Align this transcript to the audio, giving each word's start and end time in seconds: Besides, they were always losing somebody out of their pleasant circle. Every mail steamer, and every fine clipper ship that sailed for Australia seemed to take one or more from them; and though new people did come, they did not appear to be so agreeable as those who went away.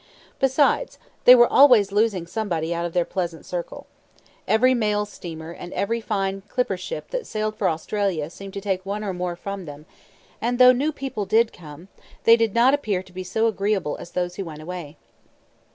Besides, 0.39 0.97
they 1.25 1.35
were 1.35 1.45
always 1.45 1.91
losing 1.91 2.25
somebody 2.25 2.73
out 2.73 2.87
of 2.87 2.93
their 2.93 3.05
pleasant 3.05 3.45
circle. 3.45 3.85
Every 4.47 4.73
mail 4.73 5.05
steamer, 5.05 5.51
and 5.51 5.71
every 5.73 6.01
fine 6.01 6.41
clipper 6.49 6.75
ship 6.75 7.11
that 7.11 7.27
sailed 7.27 7.55
for 7.55 7.69
Australia 7.69 8.31
seemed 8.31 8.55
to 8.55 8.61
take 8.61 8.83
one 8.83 9.03
or 9.03 9.13
more 9.13 9.35
from 9.35 9.65
them; 9.65 9.85
and 10.41 10.57
though 10.57 10.71
new 10.71 10.91
people 10.91 11.25
did 11.27 11.53
come, 11.53 11.87
they 12.23 12.35
did 12.35 12.55
not 12.55 12.73
appear 12.73 13.03
to 13.03 13.13
be 13.13 13.23
so 13.23 13.45
agreeable 13.45 13.95
as 13.99 14.09
those 14.13 14.37
who 14.37 14.45
went 14.45 14.63
away. 14.63 14.97